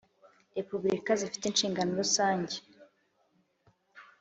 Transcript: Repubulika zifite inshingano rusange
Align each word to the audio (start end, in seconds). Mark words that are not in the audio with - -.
Repubulika 0.57 1.11
zifite 1.21 1.43
inshingano 1.47 1.91
rusange 2.01 2.55